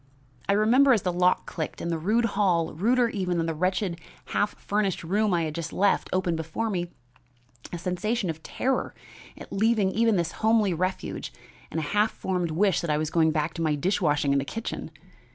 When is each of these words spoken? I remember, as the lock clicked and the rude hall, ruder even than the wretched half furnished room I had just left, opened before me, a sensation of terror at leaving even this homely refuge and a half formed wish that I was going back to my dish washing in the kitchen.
I 0.49 0.53
remember, 0.53 0.93
as 0.93 1.03
the 1.03 1.13
lock 1.13 1.45
clicked 1.45 1.79
and 1.79 1.91
the 1.91 1.97
rude 1.99 2.25
hall, 2.33 2.73
ruder 2.73 3.07
even 3.09 3.37
than 3.37 3.45
the 3.45 3.53
wretched 3.53 4.01
half 4.29 4.59
furnished 4.59 5.03
room 5.03 5.31
I 5.31 5.43
had 5.43 5.53
just 5.53 5.71
left, 5.71 6.09
opened 6.11 6.37
before 6.37 6.71
me, 6.71 6.89
a 7.71 7.77
sensation 7.77 8.27
of 8.27 8.41
terror 8.41 8.95
at 9.37 9.53
leaving 9.53 9.91
even 9.91 10.15
this 10.15 10.31
homely 10.41 10.73
refuge 10.73 11.31
and 11.69 11.79
a 11.79 11.83
half 11.83 12.09
formed 12.09 12.49
wish 12.49 12.81
that 12.81 12.89
I 12.89 12.97
was 12.97 13.11
going 13.11 13.29
back 13.29 13.53
to 13.53 13.61
my 13.61 13.75
dish 13.75 14.01
washing 14.01 14.33
in 14.33 14.39
the 14.39 14.43
kitchen. 14.43 14.89